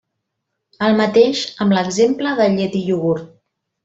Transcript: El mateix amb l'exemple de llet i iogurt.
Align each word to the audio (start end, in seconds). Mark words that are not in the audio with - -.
El 0.87 0.95
mateix 1.01 1.43
amb 1.65 1.75
l'exemple 1.79 2.31
de 2.43 2.47
llet 2.57 2.79
i 2.81 2.85
iogurt. 2.91 3.29